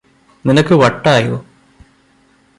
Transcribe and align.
നിനക്ക് 0.45 0.75
വട്ടായോ 0.75 1.35